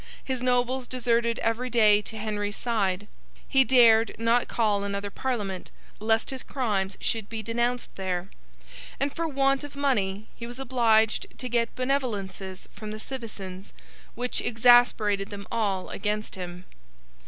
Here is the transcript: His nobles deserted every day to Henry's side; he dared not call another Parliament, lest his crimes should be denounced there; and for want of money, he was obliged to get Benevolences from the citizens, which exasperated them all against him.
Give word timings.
His 0.23 0.41
nobles 0.41 0.87
deserted 0.87 1.37
every 1.43 1.69
day 1.69 2.01
to 2.01 2.17
Henry's 2.17 2.57
side; 2.57 3.07
he 3.47 3.63
dared 3.63 4.13
not 4.17 4.47
call 4.47 4.83
another 4.83 5.11
Parliament, 5.11 5.69
lest 5.99 6.31
his 6.31 6.41
crimes 6.41 6.97
should 6.99 7.29
be 7.29 7.43
denounced 7.43 7.95
there; 7.97 8.31
and 8.99 9.15
for 9.15 9.27
want 9.27 9.63
of 9.63 9.75
money, 9.75 10.27
he 10.35 10.47
was 10.47 10.57
obliged 10.57 11.27
to 11.37 11.47
get 11.47 11.75
Benevolences 11.75 12.67
from 12.73 12.89
the 12.89 12.99
citizens, 12.99 13.73
which 14.15 14.41
exasperated 14.41 15.29
them 15.29 15.45
all 15.51 15.91
against 15.91 16.33
him. 16.33 16.65